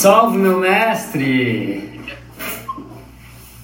salve, 0.00 0.38
meu 0.38 0.58
mestre! 0.58 2.00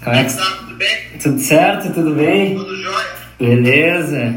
Como 0.05 0.15
é 0.15 0.23
que 0.23 0.37
tá? 0.37 0.45
Tudo 0.45 0.77
bem? 0.77 0.99
Tudo 1.19 1.41
certo? 1.41 1.95
Tudo 1.95 2.15
bem? 2.15 2.55
Tudo 2.55 2.77
jóia? 2.77 3.07
Beleza. 3.39 4.35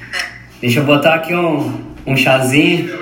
Deixa 0.62 0.80
eu 0.80 0.84
botar 0.84 1.16
aqui 1.16 1.34
um, 1.34 1.84
um 2.06 2.16
chazinho. 2.16 2.98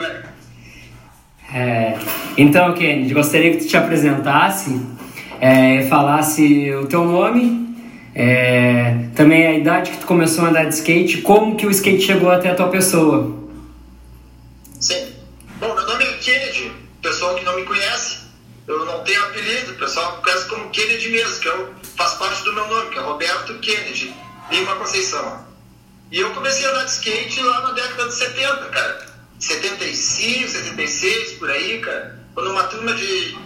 É, 1.54 1.96
então, 2.36 2.74
Kennedy, 2.74 3.14
gostaria 3.14 3.52
que 3.52 3.58
tu 3.58 3.68
te 3.68 3.76
apresentasse, 3.76 4.76
é, 5.40 5.82
falasse 5.82 6.74
o 6.74 6.86
teu 6.86 7.04
nome, 7.04 7.76
é, 8.12 9.04
também 9.14 9.46
a 9.46 9.54
idade 9.54 9.92
que 9.92 9.98
tu 9.98 10.06
começou 10.06 10.46
a 10.46 10.48
andar 10.48 10.64
de 10.64 10.74
skate, 10.74 11.18
como 11.18 11.54
que 11.54 11.64
o 11.64 11.70
skate 11.70 12.02
chegou 12.02 12.28
até 12.28 12.50
a 12.50 12.56
tua 12.56 12.68
pessoa. 12.68 13.40
Sim. 14.80 15.12
Bom, 15.60 15.72
meu 15.72 15.86
nome 15.86 16.02
é 16.02 16.12
Kennedy, 16.14 16.72
pessoal 17.00 17.36
que 17.36 17.44
não 17.44 17.54
me 17.54 17.62
conhece, 17.62 18.21
eu 18.66 18.84
não 18.84 19.02
tenho 19.04 19.22
apelido, 19.24 19.72
o 19.72 19.76
pessoal 19.76 20.16
me 20.16 20.22
conhece 20.22 20.46
como 20.46 20.70
Kennedy 20.70 21.10
mesmo, 21.10 21.40
que 21.40 21.48
eu, 21.48 21.74
faz 21.96 22.14
parte 22.14 22.42
do 22.44 22.52
meu 22.52 22.66
nome, 22.66 22.90
que 22.90 22.98
é 22.98 23.02
Roberto 23.02 23.58
Kennedy, 23.58 24.14
Lima 24.50 24.76
Conceição. 24.76 25.46
E 26.10 26.20
eu 26.20 26.30
comecei 26.30 26.66
a 26.66 26.70
andar 26.70 26.84
de 26.84 26.90
skate 26.90 27.42
lá 27.42 27.60
na 27.62 27.72
década 27.72 28.06
de 28.06 28.14
70, 28.14 28.68
cara. 28.68 29.12
75, 29.38 30.48
76, 30.48 31.32
por 31.38 31.50
aí, 31.50 31.80
cara. 31.80 32.20
Quando 32.34 32.50
uma 32.50 32.64
turma 32.64 32.94
de 32.94 33.36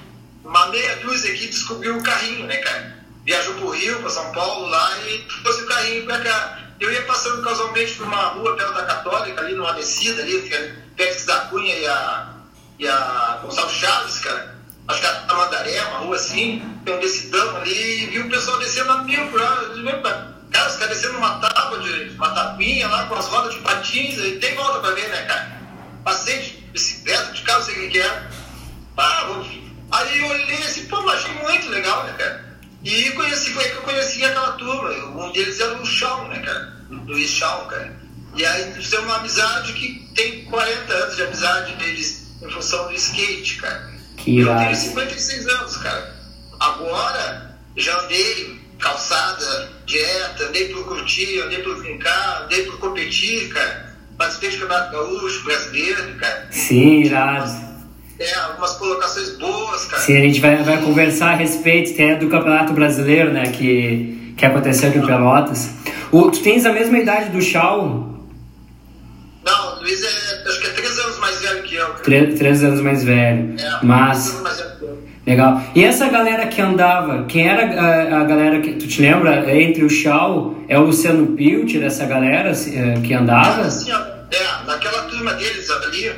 uma 0.45 0.66
meia 0.69 0.97
dúzia 0.97 1.33
aqui 1.33 1.47
descobriu 1.47 1.97
o 1.97 2.03
carrinho, 2.03 2.47
né, 2.47 2.56
cara? 2.59 2.97
Viajou 3.25 3.55
pro 3.55 3.70
Rio, 3.70 4.01
pra 4.01 4.11
São 4.11 4.30
Paulo 4.33 4.67
lá 4.67 4.98
e 5.09 5.19
trouxe 5.42 5.62
o 5.62 5.67
carrinho 5.67 6.05
pra 6.05 6.20
cá. 6.20 6.59
Eu 6.78 6.92
ia 6.92 7.03
passando 7.03 7.42
casualmente 7.42 7.95
por 7.95 8.06
uma 8.06 8.23
rua 8.28 8.55
perto 8.55 8.75
da 8.75 8.84
Católica, 8.84 9.41
ali 9.41 9.55
numa 9.55 9.72
descida 9.72 10.22
ali, 10.22 10.50
Pérez 10.97 11.25
da 11.25 11.41
Cunha 11.47 11.75
e 11.75 11.87
a, 11.87 12.34
e 12.78 12.87
a 12.87 13.41
Gonçalves 13.42 13.77
Chaves, 13.77 14.19
cara. 14.19 14.56
Acho 14.89 15.00
que 15.00 15.06
a 15.06 15.34
Mandaré, 15.34 15.83
uma 15.83 15.98
rua 15.98 16.06
assim, 16.17 16.62
tem 16.84 16.95
um 16.95 17.00
decidão 17.00 17.56
ali, 17.56 18.03
e 18.03 18.06
vi 18.06 18.19
o 18.20 18.28
pessoal 18.28 18.59
descendo 18.59 18.92
a 18.92 19.05
mil 19.05 19.27
por 19.28 19.41
hora. 19.41 20.36
Cara, 20.50 20.69
os 20.69 20.77
caras 20.77 20.97
descendo 20.97 21.19
uma 21.19 21.39
tábua 21.39 21.78
de 21.81 22.11
uma 22.11 22.31
tapinha 22.31 22.89
lá 22.89 23.06
com 23.06 23.14
as 23.14 23.27
rodas 23.27 23.55
de 23.55 23.61
patins, 23.61 24.17
tem 24.41 24.55
volta 24.55 24.81
pra 24.81 24.91
ver, 24.92 25.09
né, 25.09 25.22
cara? 25.22 25.61
Passei 26.05 26.39
de 26.41 26.50
bicicleta, 26.72 27.33
de 27.33 27.42
carro, 27.42 27.62
sei 27.62 27.87
o 27.87 27.91
que 27.91 28.00
é. 28.00 28.28
Ah, 28.97 29.42
aí 29.92 30.19
eu 30.19 30.27
olhei 30.27 30.59
assim, 30.59 30.87
pô, 30.87 30.97
achei 31.11 31.33
muito 31.34 31.69
legal, 31.69 32.05
né, 32.05 32.12
cara? 32.14 32.47
E 32.83 33.11
conheci, 33.11 33.53
foi 33.53 33.64
aí 33.64 33.70
que 33.70 33.77
eu 33.77 33.83
conheci 33.83 34.25
aquela 34.25 34.53
turma. 34.53 34.91
Um 34.91 35.33
deles 35.33 35.61
era 35.61 35.77
o 35.77 35.84
Shawn, 35.84 36.28
né, 36.28 36.39
cara? 36.39 36.77
Luiz 36.89 37.31
Shawn, 37.31 37.67
cara. 37.67 37.97
E 38.37 38.47
aí 38.47 38.72
fizemos 38.75 39.06
uma 39.06 39.17
amizade 39.17 39.72
que 39.72 40.09
tem 40.14 40.44
40 40.44 40.92
anos 40.92 41.17
de 41.17 41.22
amizade 41.22 41.75
deles 41.77 42.27
em 42.41 42.50
função 42.50 42.87
do 42.87 42.94
skate, 42.94 43.56
cara. 43.56 43.95
Que 44.27 44.41
eu 44.41 44.56
tenho 44.56 44.74
56 44.74 45.46
anos, 45.46 45.77
cara. 45.77 46.12
Agora 46.58 47.56
já 47.77 47.96
andei 48.00 48.58
calçada, 48.77 49.70
dieta, 49.86 50.48
andei 50.48 50.69
por 50.70 50.84
curtir, 50.84 51.42
andei 51.42 51.62
por 51.62 51.78
brincar, 51.78 52.42
andei 52.42 52.64
por 52.64 52.77
competir, 52.80 53.48
cara. 53.50 53.94
Participei 54.19 54.50
de 54.50 54.56
campeonato 54.56 54.91
gaúcho, 54.91 55.44
brasileiro, 55.44 56.16
cara. 56.16 56.48
Sim, 56.50 57.02
irado. 57.02 57.77
É, 58.19 58.34
algumas 58.34 58.72
colocações 58.72 59.38
boas, 59.38 59.84
cara. 59.84 60.02
Sim, 60.02 60.16
a 60.16 60.20
gente 60.20 60.41
vai, 60.41 60.60
vai 60.64 60.82
conversar 60.82 61.34
a 61.34 61.36
respeito 61.36 61.92
até 61.92 62.16
do 62.16 62.28
Campeonato 62.28 62.72
Brasileiro, 62.72 63.32
né, 63.32 63.52
que, 63.52 64.34
que 64.36 64.44
aconteceu 64.44 64.88
aqui 64.88 64.98
em 64.98 65.06
Pelotas. 65.06 65.70
O, 66.10 66.28
tu 66.32 66.42
tens 66.42 66.66
a 66.66 66.72
mesma 66.72 66.98
idade 66.98 67.30
do 67.30 67.41
Shaw? 67.41 68.12
Não, 69.44 69.80
Luiz 69.80 70.02
é 70.02 70.25
três 70.87 70.98
anos 70.98 71.19
mais 71.19 71.41
velho 71.41 71.62
que 71.65 71.75
eu. 71.75 71.95
Três, 71.95 72.39
três 72.39 72.65
anos 72.65 72.81
mais 72.81 73.05
velho. 73.05 73.56
É, 73.59 73.78
Mas... 73.83 74.41
mais 74.41 74.56
velho. 74.59 74.77
Legal. 75.27 75.60
E 75.75 75.83
essa 75.83 76.09
galera 76.09 76.47
que 76.47 76.60
andava, 76.60 77.25
quem 77.25 77.49
era 77.49 77.65
a, 77.65 78.21
a 78.21 78.25
galera 78.25 78.60
que 78.60 78.75
tu 78.75 78.87
te 78.87 79.03
lembra 79.03 79.53
entre 79.53 79.84
o 79.84 79.91
Shaw? 79.91 80.65
É 80.69 80.78
o 80.78 80.84
Luciano 80.84 81.34
Pilcher, 81.34 81.83
essa 81.83 82.06
galera 82.06 82.53
eh, 82.53 83.00
que 83.05 83.12
andava? 83.12 83.62
Assim, 83.62 83.91
ó, 83.91 83.99
é, 83.99 84.65
naquela 84.65 85.03
turma 85.05 85.34
deles 85.34 85.69
ali, 85.69 86.15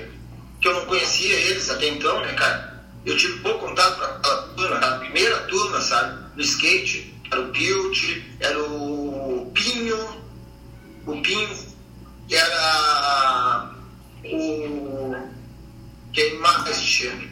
que 0.60 0.69
eu 0.69 0.75
não 0.75 0.84
conhecia 0.84 1.34
eles 1.34 1.71
até 1.71 1.88
então, 1.88 2.21
né, 2.21 2.34
cara? 2.34 2.82
Eu 3.06 3.16
tive 3.16 3.38
pouco 3.38 3.66
contato 3.66 3.98
com 3.98 4.04
aquela 4.04 4.42
turma, 4.54 4.76
a 4.76 4.98
primeira 4.98 5.37
turma, 5.38 5.81
sabe? 5.81 6.19
No 6.37 6.42
skate, 6.42 7.15
era 7.31 7.41
o 7.41 7.48
Pilt, 7.48 8.22
era 8.41 8.59
o 8.62 9.50
Pinho, 9.54 9.98
o 11.06 11.16
Pinho, 11.22 11.48
era 12.31 13.78
o. 14.34 15.28
Quem 16.12 16.39
mais 16.39 16.81
tinha? 16.81 17.28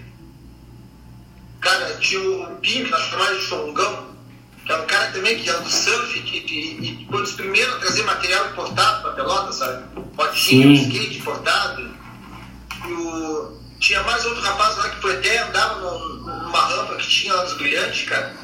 Cara, 1.60 1.96
tinha 1.96 2.20
o 2.20 2.56
Pinho, 2.56 2.84
que 2.84 2.90
nós 2.90 3.02
chamávamos 3.02 3.40
de 3.42 3.48
Songão, 3.48 4.06
que 4.64 4.72
era 4.72 4.82
um 4.82 4.86
cara 4.86 5.10
também 5.12 5.38
que 5.38 5.48
era 5.48 5.60
do 5.60 5.70
surf, 5.70 6.20
que, 6.20 6.40
que, 6.42 6.54
e 6.80 7.06
foi 7.10 7.18
um 7.18 7.22
dos 7.22 7.32
primeiros 7.32 7.74
a 7.74 7.78
trazer 7.78 8.02
material 8.04 8.50
importado 8.50 9.02
para 9.02 9.12
Pelota, 9.12 9.52
sabe? 9.52 9.84
Botinho, 10.14 10.72
skate 10.74 11.18
importado. 11.18 11.96
E 12.86 12.92
o, 12.92 13.58
tinha 13.80 14.02
mais 14.04 14.24
outro 14.26 14.42
rapaz 14.42 14.76
lá 14.76 14.90
que 14.90 15.00
foi 15.00 15.16
até 15.16 15.38
andava 15.38 15.80
num- 15.80 16.16
numa 16.44 16.60
rampa 16.66 16.96
que 16.96 17.08
tinha 17.08 17.34
lá 17.34 17.42
nos 17.44 17.54
Brilhantes, 17.54 18.08
cara, 18.08 18.34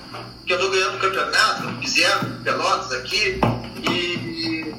que 0.47 0.53
andou 0.55 0.71
ganhando 0.71 0.97
o 0.97 1.01
campeonato, 1.01 1.79
fizeram 1.81 2.43
Pelotas 2.43 2.93
aqui. 2.93 3.39
E 3.91 4.75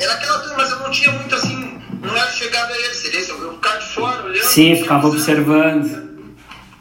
era 0.00 0.14
aquela 0.14 0.38
turma, 0.40 0.56
mas 0.56 0.70
eu 0.70 0.78
não 0.80 0.90
tinha 0.90 1.12
muito 1.12 1.34
assim, 1.34 1.63
não 2.04 2.16
era 2.16 2.30
chegada 2.32 2.72
a 2.72 2.78
eles, 2.78 2.96
seria 2.96 3.20
eu 3.20 3.54
ficava 3.54 3.78
de 3.78 3.86
fora 3.86 4.24
olhando. 4.24 4.44
Sim, 4.46 4.76
ficava 4.76 5.06
observando. 5.08 6.04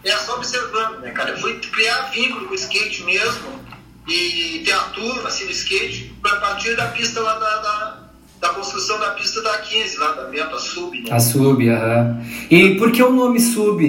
É, 0.04 0.18
só 0.18 0.36
observando, 0.36 1.00
né, 1.00 1.12
cara? 1.12 1.32
Eu 1.32 1.38
fui 1.38 1.54
criar 1.60 2.12
vínculo 2.12 2.46
com 2.48 2.52
o 2.52 2.56
skate 2.56 3.04
mesmo 3.04 3.60
e 4.08 4.62
ter 4.66 4.74
a 4.74 4.80
turma, 4.90 5.28
assim, 5.30 5.46
do 5.46 5.52
skate, 5.52 6.14
a 6.24 6.36
partir 6.36 6.76
da 6.76 6.88
pista 6.88 7.22
lá 7.22 7.36
da, 7.40 7.58
da, 7.58 8.04
da 8.42 8.50
construção 8.50 9.00
da 9.00 9.12
pista 9.12 9.42
da 9.42 9.58
15, 9.60 9.98
lá 9.98 10.12
da 10.12 10.26
Bento, 10.26 10.56
a 10.56 10.60
Sub, 10.60 11.02
né? 11.02 11.10
A 11.10 11.20
Sub, 11.20 11.70
aham. 11.70 12.22
E 12.52 12.76
por 12.76 12.92
que 12.92 13.02
o 13.02 13.12
nome 13.14 13.40
Sub? 13.40 13.80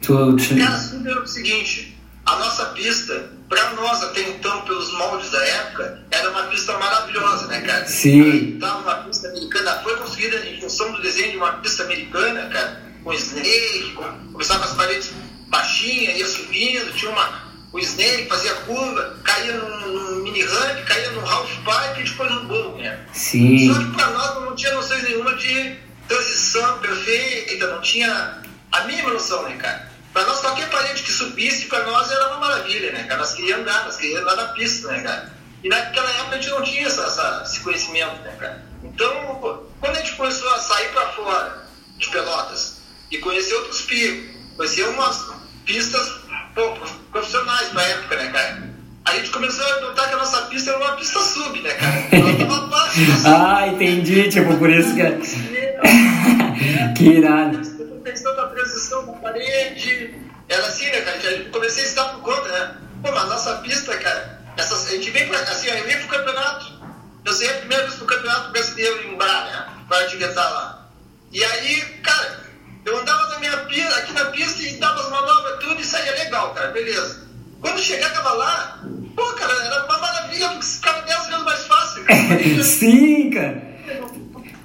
Tu, 0.00 0.36
tu- 0.36 0.56
Cara, 0.58 0.78
Sub 0.78 1.08
era 1.08 1.22
o 1.22 1.26
seguinte, 1.26 1.91
a 2.32 2.38
nossa 2.38 2.66
pista, 2.66 3.30
pra 3.48 3.72
nós 3.74 4.02
até 4.02 4.22
então, 4.22 4.62
pelos 4.62 4.92
moldes 4.92 5.30
da 5.30 5.44
época, 5.46 6.02
era 6.10 6.30
uma 6.30 6.44
pista 6.44 6.76
maravilhosa, 6.78 7.46
né, 7.46 7.60
cara? 7.60 7.86
Sim. 7.86 8.58
Tava 8.58 8.78
uma 8.78 8.94
pista 9.04 9.28
americana, 9.28 9.80
foi 9.82 9.96
construída 9.96 10.36
em 10.46 10.60
função 10.60 10.92
do 10.92 11.02
desenho 11.02 11.32
de 11.32 11.36
uma 11.36 11.52
pista 11.54 11.84
americana, 11.84 12.48
cara, 12.48 12.82
com 13.04 13.12
snake, 13.12 13.92
com, 13.94 14.32
começava 14.32 14.60
com 14.60 14.70
as 14.70 14.76
paredes 14.76 15.12
baixinhas, 15.48 16.16
ia 16.16 16.26
subindo, 16.26 16.96
tinha 16.96 17.10
uma, 17.10 17.42
o 17.72 17.78
snake 17.78 18.26
fazia 18.28 18.54
curva, 18.54 19.16
caía 19.22 19.52
num, 19.52 19.88
num 19.88 20.22
mini 20.22 20.42
ramp, 20.42 20.84
caía 20.86 21.10
num 21.10 21.28
half 21.28 21.50
pipe 21.50 22.00
e 22.00 22.04
depois 22.04 22.30
no 22.30 22.44
bowl, 22.44 22.78
né? 22.78 22.98
Sim. 23.12 23.72
Só 23.72 23.78
que 23.78 23.90
para 23.90 24.10
nós 24.10 24.34
não 24.42 24.56
tinha 24.56 24.74
noções 24.74 25.02
nenhuma 25.02 25.34
de 25.34 25.76
transição 26.08 26.78
perfeita, 26.78 27.66
não 27.66 27.80
tinha 27.82 28.38
a 28.72 28.84
mínima 28.84 29.10
noção, 29.10 29.42
né, 29.42 29.56
cara? 29.56 29.91
Para 30.12 30.26
nós, 30.26 30.40
qualquer 30.40 30.68
parede 30.70 31.02
que 31.02 31.10
subisse, 31.12 31.66
para 31.66 31.84
nós 31.84 32.10
era 32.10 32.28
uma 32.28 32.40
maravilha, 32.40 32.92
né, 32.92 33.04
cara? 33.04 33.20
Nós 33.20 33.32
queríamos 33.32 33.66
andar, 33.66 33.84
nós 33.84 33.96
queríamos 33.96 34.22
andar 34.30 34.36
na 34.42 34.48
pista, 34.52 34.88
né, 34.88 35.00
cara? 35.00 35.32
E 35.64 35.68
naquela 35.68 36.10
época 36.10 36.36
a 36.36 36.40
gente 36.40 36.50
não 36.50 36.62
tinha 36.62 36.86
essa, 36.86 37.02
essa- 37.02 37.42
esse 37.46 37.60
conhecimento, 37.60 38.20
né, 38.22 38.34
cara? 38.38 38.62
Então, 38.84 39.62
quando 39.80 39.96
a 39.96 40.00
gente 40.00 40.16
começou 40.16 40.48
a 40.52 40.58
sair 40.58 40.88
para 40.88 41.06
fora 41.10 41.62
de 41.98 42.08
Pelotas 42.10 42.78
e 43.10 43.18
conhecer 43.18 43.54
outros 43.54 43.82
picos, 43.82 44.36
conhecer 44.56 44.82
umas 44.88 45.24
pistas 45.64 46.12
pô, 46.54 46.74
profissionais 47.10 47.68
pra 47.68 47.82
época, 47.82 48.16
né, 48.16 48.30
cara? 48.32 48.72
A 49.04 49.14
gente 49.14 49.30
começou 49.30 49.64
a 49.66 49.80
notar 49.80 50.08
que 50.08 50.14
a 50.14 50.18
nossa 50.18 50.42
pista 50.42 50.70
era 50.70 50.78
uma 50.78 50.92
pista 50.96 51.18
sub, 51.20 51.60
né, 51.60 51.70
cara? 51.74 52.06
Ela 52.12 52.46
tava 52.46 52.90
sub. 52.90 53.26
Ah, 53.26 53.66
entendi, 53.68 54.28
tipo, 54.28 54.56
por 54.58 54.68
isso 54.70 54.94
que. 54.94 55.02
que 56.96 57.04
irado. 57.04 57.71
Questão 58.12 58.36
da 58.36 58.46
transição 58.48 59.06
da 59.06 59.12
parede. 59.14 60.14
Era 60.48 60.66
assim, 60.66 60.86
né, 60.86 61.00
cara? 61.00 61.18
Eu 61.18 61.50
comecei 61.50 61.84
a 61.84 61.86
estar 61.86 62.04
por 62.10 62.22
conta, 62.22 62.48
né? 62.48 62.76
Pô, 63.02 63.10
mas 63.10 63.28
nossa 63.28 63.56
pista, 63.56 63.96
cara, 63.98 64.40
essas, 64.56 64.86
a 64.86 64.90
gente 64.90 65.10
vem 65.10 65.26
pra, 65.28 65.40
assim, 65.40 65.70
ó, 65.70 65.74
eu 65.74 65.84
vim 65.84 65.98
pro 65.98 66.18
campeonato. 66.18 66.82
Eu 67.24 67.32
sei 67.32 67.48
a 67.48 67.54
primeira 67.54 67.84
vez 67.84 67.94
pro 67.96 68.06
campeonato 68.06 68.52
brasileiro 68.52 69.08
em 69.08 69.16
Brá, 69.16 69.44
né? 69.44 69.84
Para 69.88 70.06
de 70.06 70.22
estar 70.22 70.48
lá. 70.50 70.88
E 71.32 71.42
aí, 71.42 71.80
cara, 72.02 72.40
eu 72.84 72.98
andava 72.98 73.28
na 73.30 73.38
minha 73.38 73.56
pista, 73.58 73.96
aqui 73.96 74.12
na 74.12 74.24
pista 74.26 74.62
e 74.62 74.76
dava 74.76 75.00
as 75.00 75.08
manobras 75.08 75.58
tudo 75.60 75.80
e 75.80 75.84
saía 75.84 76.12
legal, 76.12 76.52
cara, 76.54 76.68
beleza. 76.68 77.26
Quando 77.60 77.80
chegava 77.80 78.32
lá, 78.32 78.80
pô, 79.16 79.24
cara, 79.34 79.52
era 79.64 79.84
uma 79.84 79.98
maravilha, 79.98 80.48
porque 80.50 80.66
ficava 80.66 81.00
10 81.02 81.26
vezes 81.26 81.42
mais 81.44 81.66
fácil, 81.66 82.04
cara. 82.04 82.62
Sim, 82.62 83.30
cara. 83.30 83.62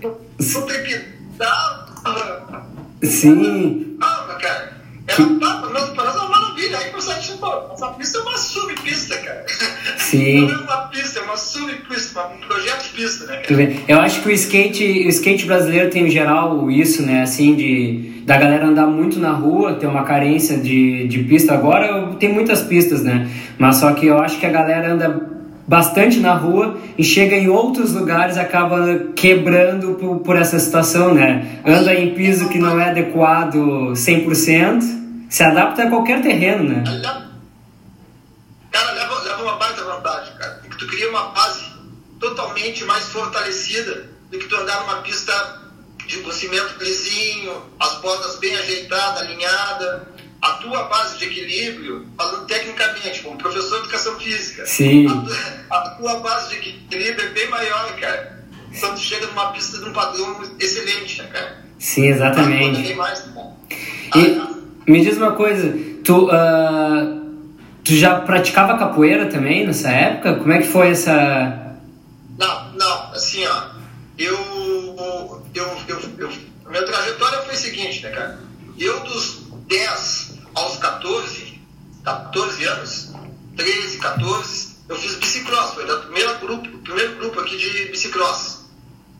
Não 0.01 0.65
trepidava. 0.65 1.66
Sim. 3.03 3.97
Calma, 3.99 4.33
cara. 4.35 4.77
Era 5.07 5.23
papo, 5.39 5.73
mas 5.73 5.89
para 5.91 6.03
nós 6.03 6.15
é 6.15 6.19
uma 6.19 6.29
maravilha. 6.29 6.77
Aí 6.77 6.91
a 6.95 7.19
gente, 7.19 7.37
pô, 7.37 7.73
essa 7.73 7.87
pista 7.91 8.17
é 8.17 8.21
uma 8.21 8.37
subpista, 8.37 9.17
cara. 9.17 9.45
Sim. 9.97 10.41
Não 10.47 10.55
é 10.55 10.61
uma 10.63 10.87
pista, 10.87 11.19
é 11.19 11.21
uma 11.23 11.37
subpista, 11.37 12.27
um 12.27 12.47
projeto 12.47 12.83
de 12.83 12.89
pista, 12.89 13.25
né, 13.25 13.37
cara? 13.37 13.73
Eu 13.87 13.99
acho 14.01 14.21
que 14.21 14.27
o 14.27 14.31
skate, 14.31 14.83
o 14.83 15.09
skate 15.09 15.45
brasileiro 15.45 15.89
tem 15.89 16.07
em 16.07 16.09
geral 16.09 16.69
isso, 16.69 17.03
né? 17.03 17.21
Assim, 17.21 17.55
de, 17.55 18.21
da 18.25 18.37
galera 18.37 18.67
andar 18.67 18.87
muito 18.87 19.19
na 19.19 19.31
rua, 19.31 19.75
ter 19.75 19.87
uma 19.87 20.03
carência 20.03 20.57
de, 20.57 21.07
de 21.07 21.23
pista. 21.23 21.53
Agora 21.53 22.15
tem 22.19 22.33
muitas 22.33 22.61
pistas, 22.61 23.03
né? 23.03 23.29
Mas 23.57 23.77
só 23.77 23.93
que 23.93 24.07
eu 24.07 24.17
acho 24.19 24.39
que 24.39 24.45
a 24.45 24.51
galera 24.51 24.91
anda 24.93 25.36
bastante 25.67 26.19
na 26.19 26.33
rua 26.33 26.79
e 26.97 27.03
chega 27.03 27.35
em 27.35 27.49
outros 27.49 27.93
lugares 27.93 28.37
acaba 28.37 29.11
quebrando 29.15 29.95
por, 29.95 30.19
por 30.19 30.37
essa 30.37 30.57
situação, 30.57 31.13
né? 31.13 31.61
Anda 31.65 31.93
em 31.93 32.15
piso 32.15 32.47
que 32.47 32.57
não 32.57 32.79
é 32.79 32.89
adequado 32.89 33.57
100%, 33.91 35.27
se 35.29 35.43
adapta 35.43 35.83
a 35.83 35.89
qualquer 35.89 36.21
terreno, 36.21 36.63
né? 36.63 36.83
Cara, 38.71 38.91
leva, 38.93 39.19
leva 39.19 39.43
uma 39.43 39.57
baita 39.57 39.83
vantagem, 39.83 40.33
cara. 40.35 40.61
Que 40.69 40.77
tu 40.77 40.87
cria 40.87 41.09
uma 41.09 41.29
base 41.29 41.65
totalmente 42.17 42.85
mais 42.85 43.03
fortalecida 43.09 44.09
do 44.31 44.39
que 44.39 44.47
tu 44.47 44.55
andar 44.55 44.81
numa 44.81 45.01
pista 45.01 45.33
de 46.07 46.33
cimento 46.33 46.75
lisinho, 46.79 47.51
as 47.77 47.95
bordas 47.95 48.39
bem 48.39 48.55
ajeitadas, 48.55 49.21
alinhadas 49.21 50.16
a 50.41 50.51
tua 50.53 50.83
base 50.83 51.17
de 51.17 51.25
equilíbrio, 51.25 52.07
falando 52.15 52.45
tecnicamente, 52.45 53.21
como 53.21 53.37
professor 53.37 53.77
de 53.77 53.83
educação 53.83 54.19
física, 54.19 54.65
Sim. 54.65 55.07
A, 55.07 55.13
tua, 55.13 55.77
a 55.77 55.89
tua 55.91 56.19
base 56.19 56.49
de 56.49 56.69
equilíbrio 56.69 57.27
é 57.27 57.29
bem 57.29 57.49
maior, 57.49 57.95
cara. 57.99 58.37
Quando 58.79 58.95
tu 58.95 59.01
chega 59.01 59.25
numa 59.27 59.51
pista 59.51 59.79
de 59.79 59.85
um 59.85 59.93
padrão 59.93 60.39
excelente, 60.59 61.21
né, 61.21 61.29
cara? 61.31 61.57
Sim, 61.79 62.07
exatamente. 62.07 62.93
Mais, 62.93 63.25
né? 63.27 63.53
e 64.15 64.37
ah, 64.39 64.53
me 64.87 65.03
diz 65.03 65.17
uma 65.17 65.31
coisa, 65.31 65.75
tu, 66.03 66.27
uh, 66.27 67.47
tu 67.83 67.95
já 67.95 68.19
praticava 68.19 68.77
capoeira 68.77 69.27
também 69.27 69.65
nessa 69.65 69.89
época? 69.89 70.35
Como 70.35 70.51
é 70.51 70.59
que 70.59 70.67
foi 70.67 70.89
essa... 70.89 71.75
Não, 72.37 72.73
não, 72.73 73.13
assim, 73.13 73.45
ó, 73.47 73.63
eu, 74.17 74.37
eu, 75.53 75.77
eu, 75.87 76.01
eu, 76.19 76.31
minha 76.69 76.85
trajetória 76.85 77.39
foi 77.41 77.53
a 77.53 77.57
seguinte, 77.57 78.03
né, 78.03 78.09
cara? 78.11 78.39
Eu 78.77 78.99
dos 78.99 79.47
10 79.67 80.26
aos 80.57 80.77
14, 80.77 81.59
14 82.03 82.65
anos, 82.65 83.11
13, 83.55 83.97
14, 83.97 84.77
eu 84.89 84.95
fiz 84.95 85.15
bicicross, 85.15 85.73
foi 85.73 85.89
o 85.89 85.99
primeiro 85.99 86.39
grupo, 86.39 86.67
o 86.67 86.79
primeiro 86.79 87.15
grupo 87.17 87.39
aqui 87.41 87.57
de 87.57 87.91
bicicross, 87.91 88.65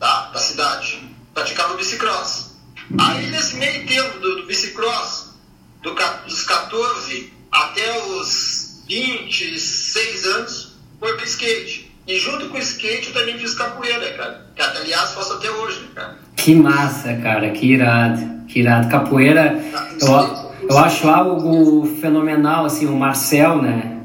tá? 0.00 0.30
Da 0.32 0.38
cidade. 0.40 1.16
Praticava 1.32 1.76
bicicross. 1.76 2.56
Aí 2.98 3.30
nesse 3.30 3.56
meio 3.56 3.86
tempo 3.86 4.18
do, 4.18 4.40
do 4.40 4.46
bicicross, 4.46 5.34
do, 5.82 5.94
dos 6.26 6.42
14 6.42 7.32
até 7.52 8.06
os 8.06 8.82
26 8.88 10.24
anos, 10.26 10.72
foi 10.98 11.14
pro 11.14 11.24
skate. 11.24 11.92
E 12.06 12.18
junto 12.18 12.48
com 12.48 12.56
o 12.56 12.60
skate 12.60 13.08
eu 13.08 13.12
também 13.12 13.38
fiz 13.38 13.54
capoeira, 13.54 14.12
cara. 14.14 14.46
Que 14.56 14.62
aliás 14.62 15.12
faço 15.12 15.34
até 15.34 15.50
hoje, 15.50 15.80
né, 15.80 15.88
cara. 15.94 16.18
Que 16.36 16.54
massa, 16.54 17.14
cara, 17.16 17.50
que 17.50 17.66
irado. 17.66 18.46
Que 18.48 18.60
irado. 18.60 18.88
Capoeira, 18.88 19.62
eu, 20.00 20.47
eu 20.68 20.78
acho 20.78 21.08
algo 21.08 21.86
fenomenal, 22.00 22.66
assim, 22.66 22.86
o 22.86 22.92
Marcel, 22.92 23.62
né, 23.62 23.98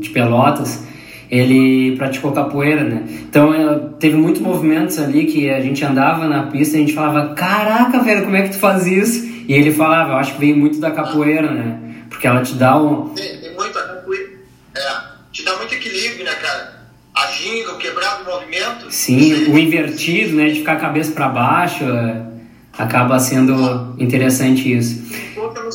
de 0.00 0.08
Pelotas, 0.10 0.84
ele 1.30 1.96
praticou 1.96 2.32
capoeira, 2.32 2.82
né? 2.82 3.04
Então 3.28 3.94
teve 3.98 4.16
muitos 4.16 4.40
movimentos 4.40 4.98
ali 4.98 5.26
que 5.26 5.48
a 5.48 5.60
gente 5.60 5.84
andava 5.84 6.26
na 6.26 6.44
pista 6.44 6.76
e 6.76 6.78
a 6.78 6.80
gente 6.80 6.94
falava, 6.94 7.34
caraca, 7.34 8.00
velho, 8.00 8.24
como 8.24 8.36
é 8.36 8.42
que 8.42 8.50
tu 8.50 8.58
faz 8.58 8.86
isso? 8.86 9.28
E 9.46 9.52
ele 9.52 9.72
falava, 9.72 10.12
eu 10.12 10.16
acho 10.16 10.34
que 10.34 10.40
vem 10.40 10.54
muito 10.54 10.80
da 10.80 10.90
capoeira, 10.90 11.52
né? 11.52 11.78
Porque 12.08 12.26
ela 12.26 12.42
te 12.42 12.54
dá 12.54 12.76
um. 12.76 13.10
Tem, 13.10 13.54
muito 13.54 13.78
a 13.78 13.82
capoeira. 13.82 14.30
É, 14.76 14.80
te 15.32 15.44
dá 15.44 15.56
muito 15.56 15.74
equilíbrio, 15.74 16.24
né, 16.24 16.32
cara? 16.34 16.80
Agindo, 17.14 17.76
quebrado 17.78 18.22
o 18.22 18.32
movimento. 18.32 18.90
Sim, 18.90 19.52
o 19.52 19.58
invertido, 19.58 20.36
né? 20.36 20.48
De 20.48 20.60
ficar 20.60 20.72
a 20.72 20.76
cabeça 20.76 21.12
para 21.12 21.28
baixo. 21.28 21.84
É 21.84 22.30
acaba 22.78 23.18
sendo 23.18 23.94
interessante 23.98 24.72
isso. 24.72 25.02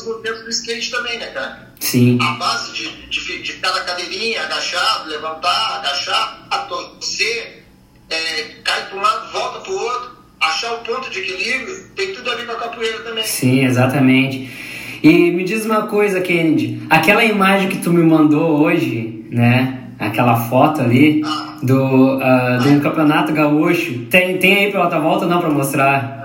Nos 0.05 0.17
movimentos 0.17 0.43
do 0.43 0.49
skate 0.51 0.91
também, 0.91 1.17
né, 1.17 1.25
cara? 1.27 1.67
Sim. 1.79 2.19
A 2.21 2.33
base 2.33 2.73
de, 2.73 3.07
de, 3.07 3.41
de 3.41 3.59
na 3.59 3.71
cadeirinha, 3.81 4.43
agachado, 4.43 5.09
levantar, 5.09 5.79
agachar, 5.79 6.47
torcer, 6.69 7.65
é, 8.09 8.43
cai 8.63 8.85
para 8.85 8.97
um 8.97 9.01
lado, 9.01 9.31
volta 9.31 9.59
para 9.61 9.71
o 9.71 9.75
outro, 9.75 10.11
achar 10.39 10.73
o 10.73 10.77
ponto 10.79 11.09
de 11.09 11.19
equilíbrio, 11.19 11.89
tem 11.95 12.13
tudo 12.13 12.31
a 12.31 12.35
ver 12.35 12.45
com 12.45 12.51
a 12.51 12.55
capoeira 12.55 12.99
também. 12.99 13.23
Sim, 13.23 13.65
exatamente. 13.65 14.99
E 15.01 15.31
me 15.31 15.43
diz 15.43 15.65
uma 15.65 15.87
coisa, 15.87 16.21
Kennedy, 16.21 16.83
aquela 16.89 17.25
imagem 17.25 17.69
que 17.69 17.79
tu 17.79 17.91
me 17.91 18.03
mandou 18.03 18.61
hoje, 18.61 19.25
né? 19.31 19.89
Aquela 19.97 20.35
foto 20.49 20.81
ali 20.81 21.23
ah. 21.25 21.57
do, 21.63 22.17
uh, 22.17 22.61
do 22.61 22.81
campeonato 22.81 23.33
gaúcho. 23.33 24.05
Tem, 24.09 24.37
tem 24.37 24.65
aí 24.65 24.71
pela 24.71 24.87
tua 24.87 24.99
volta 24.99 25.25
não 25.25 25.39
para 25.39 25.49
mostrar? 25.49 26.15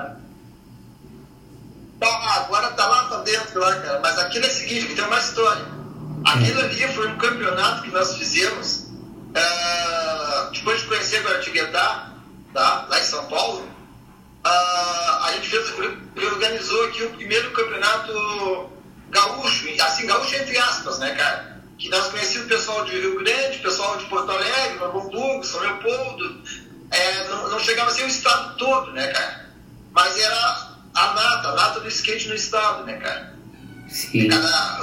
agora 2.01 2.30
aquilo 4.31 4.47
é 4.47 4.49
o 4.49 4.53
seguinte, 4.53 4.87
que 4.87 4.95
tem 4.95 5.05
uma 5.05 5.19
história. 5.19 5.65
Aquilo 6.25 6.61
ali 6.61 6.89
foi 6.95 7.09
um 7.09 7.19
campeonato 7.19 7.83
que 7.83 7.91
nós 7.91 8.17
fizemos 8.17 8.87
uh, 9.31 10.51
depois 10.53 10.81
de 10.81 10.87
conhecer 10.87 11.23
Guaratinguetá, 11.23 12.13
tá? 12.55 12.87
lá 12.89 13.01
em 13.01 13.05
São 13.05 13.27
Paulo. 13.27 13.69
Uh, 14.45 15.25
a 15.25 15.33
gente 15.35 15.49
fez, 15.49 15.75
organizou 16.33 16.85
aqui 16.87 17.03
o 17.03 17.11
primeiro 17.11 17.51
campeonato 17.51 18.71
gaúcho, 19.11 19.69
assim, 19.83 20.07
gaúcho 20.07 20.37
entre 20.37 20.57
aspas, 20.57 20.99
né, 21.01 21.15
cara? 21.15 21.61
Que 21.77 21.89
nós 21.89 22.07
conhecíamos 22.09 22.47
o 22.47 22.49
pessoal 22.49 22.85
de 22.85 22.93
Rio 22.93 23.19
Grande, 23.19 23.59
o 23.59 23.63
pessoal 23.63 23.97
de 23.97 24.05
Porto 24.05 24.31
Alegre, 24.31 24.79
Novo 24.79 25.01
Hamburgo, 25.01 25.45
São 25.45 25.61
Leopoldo. 25.61 26.43
É, 26.91 27.29
não, 27.29 27.51
não 27.51 27.59
chegava 27.59 27.91
a 27.91 27.95
ser 27.95 28.05
o 28.05 28.09
estado 28.09 28.57
todo, 28.57 28.93
né, 28.93 29.09
cara? 29.09 29.51
Mas 29.93 30.19
era 30.19 30.69
a 30.95 31.15
nata, 31.15 31.49
a 31.49 31.55
nata 31.55 31.81
do 31.81 31.89
skate 31.89 32.29
no 32.29 32.35
estado, 32.35 32.85
né, 32.85 32.95
cara? 32.99 33.40
Sim. 33.91 34.29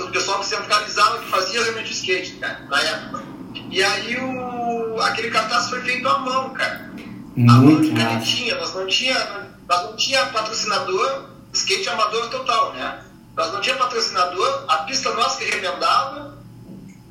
O 0.04 0.12
pessoal 0.12 0.40
que 0.40 0.46
centralizava, 0.46 1.20
que 1.20 1.30
fazia 1.30 1.64
realmente 1.64 1.90
o 1.90 1.94
skate, 1.94 2.34
cara, 2.34 2.60
na 2.70 2.82
época. 2.82 3.24
E 3.72 3.84
aí 3.84 4.18
o, 4.18 5.02
aquele 5.02 5.32
cartaz 5.32 5.70
foi 5.70 5.82
feito 5.82 6.08
à 6.08 6.20
mão, 6.20 6.50
cara. 6.52 6.92
Muito 7.36 7.52
a 7.52 7.56
mão 7.56 7.82
de 7.82 7.92
canetinha, 7.92 8.56
nós 8.56 8.74
não 8.74 8.88
tinha, 8.88 9.50
nós 9.68 9.84
não 9.84 9.96
tinha 9.96 10.26
patrocinador, 10.28 11.30
skate 11.54 11.90
amador 11.90 12.30
total, 12.30 12.74
né? 12.74 13.04
Nós 13.36 13.54
não 13.54 13.62
tinha 13.62 13.76
patrocinador, 13.76 14.66
a 14.68 14.78
pista 14.78 15.14
nossa 15.14 15.38
que 15.38 15.46
remendava, 15.46 16.38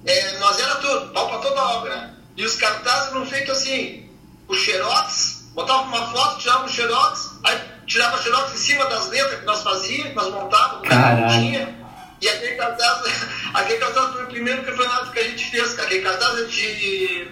é, 0.04 0.38
nós 0.38 0.58
era 0.58 0.74
tudo, 0.76 1.12
pau 1.12 1.28
pra 1.28 1.38
toda 1.38 1.62
obra, 1.62 1.96
né? 1.96 2.14
E 2.36 2.44
os 2.44 2.56
cartazes 2.56 3.10
eram 3.10 3.24
feitos 3.24 3.56
assim, 3.56 4.10
o 4.48 4.54
xerox, 4.54 5.50
botava 5.54 5.82
uma 5.82 6.06
foto, 6.08 6.40
tirava 6.40 6.66
o 6.66 6.68
xerox, 6.68 7.38
aí 7.44 7.60
tirava 7.86 8.20
xerox 8.20 8.52
em 8.52 8.58
cima 8.58 8.84
das 8.86 9.08
letras 9.08 9.40
que 9.40 9.46
nós 9.46 9.62
fazíamos, 9.62 10.08
que 10.08 10.14
nós 10.14 10.32
montávamos, 10.32 10.88
tinha. 11.32 11.85
E 12.20 12.28
aquele 12.28 12.54
cartaz, 12.54 13.02
aquele 13.54 13.78
cartaz 13.78 14.12
foi 14.12 14.24
o 14.24 14.26
primeiro 14.26 14.62
campeonato 14.62 15.12
que 15.12 15.18
a 15.18 15.24
gente 15.24 15.50
fez, 15.50 15.78
Aquele 15.78 16.02
cartaz 16.02 16.38
é 16.40 16.44
de. 16.44 17.28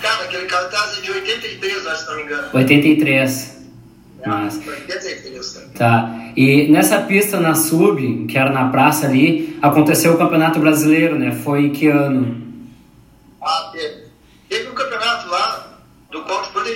Cara, 0.00 0.24
aquele 0.24 0.46
cartaz 0.46 0.98
é 0.98 1.00
de 1.00 1.10
83, 1.10 1.86
acho, 1.86 2.00
se 2.02 2.06
não 2.08 2.16
me 2.16 2.22
engano. 2.22 2.48
83. 2.52 3.62
É, 4.22 4.28
Mas... 4.28 4.56
83, 4.66 5.48
cara. 5.48 5.68
Tá. 5.76 6.22
E 6.36 6.70
nessa 6.70 7.00
pista 7.02 7.38
na 7.38 7.54
Sub, 7.54 8.26
que 8.26 8.38
era 8.38 8.50
na 8.50 8.68
praça 8.68 9.06
ali, 9.06 9.58
aconteceu 9.60 10.14
o 10.14 10.18
Campeonato 10.18 10.58
Brasileiro, 10.60 11.18
né? 11.18 11.32
Foi 11.32 11.70
que 11.70 11.88
ano? 11.88 12.40
Ah, 13.40 13.70
teve. 13.72 14.06
Teve 14.48 14.68
um 14.68 14.74
campeonato 14.74 15.28
lá, 15.28 15.78
do 16.10 16.22
qual 16.22 16.42
depois 16.42 16.68
a 16.68 16.70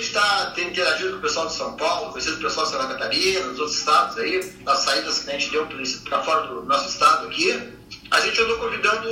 gente 0.57 0.57
está 0.57 0.61
interagindo 0.61 1.11
com 1.11 1.17
o 1.17 1.21
pessoal 1.21 1.47
de 1.47 1.53
São 1.53 1.73
Paulo, 1.73 2.11
conhecido 2.11 2.37
o 2.37 2.41
pessoal 2.41 2.65
de 2.65 2.71
Santa 2.71 2.87
Catarina, 2.87 3.47
dos 3.47 3.59
outros 3.59 3.77
estados 3.77 4.17
aí, 4.17 4.55
nas 4.63 4.79
saídas 4.79 5.19
que 5.19 5.29
a 5.29 5.33
gente 5.33 5.51
deu 5.51 5.67
para 6.05 6.23
fora 6.23 6.47
do 6.47 6.65
nosso 6.65 6.89
estado 6.89 7.27
aqui, 7.27 7.73
a 8.11 8.19
gente 8.21 8.41
andou 8.41 8.57
convidando 8.57 9.07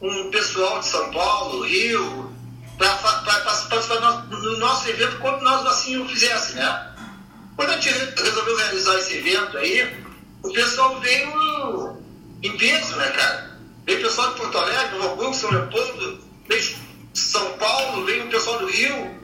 um 0.00 0.30
pessoal 0.30 0.80
de 0.80 0.86
São 0.86 1.10
Paulo, 1.10 1.64
Rio, 1.64 2.34
para 2.78 2.94
participar 2.96 4.06
do 4.22 4.56
nosso 4.58 4.88
evento 4.88 5.18
quando 5.18 5.42
nós 5.42 5.66
assim 5.66 5.98
o 5.98 6.08
fizesse, 6.08 6.54
né? 6.54 6.94
Quando 7.56 7.70
a 7.70 7.78
gente 7.78 7.90
resolveu 8.22 8.56
realizar 8.56 8.98
esse 8.98 9.18
evento 9.18 9.58
aí, 9.58 10.04
o 10.42 10.52
pessoal 10.52 10.98
veio 11.00 11.98
em 12.42 12.56
peso, 12.56 12.96
né, 12.96 13.08
cara? 13.10 13.50
Veio 13.84 13.98
o 13.98 14.02
pessoal 14.02 14.30
de 14.30 14.36
Porto 14.36 14.56
Alegre, 14.56 14.98
Novo 14.98 15.12
Hamburgo, 15.12 15.34
São 15.34 15.50
Leopoldo, 15.50 16.20
veio 16.48 16.62
de 17.12 17.20
São 17.20 17.52
Paulo, 17.58 18.04
veio 18.06 18.24
o 18.24 18.30
pessoal 18.30 18.58
do 18.58 18.66
Rio, 18.66 19.20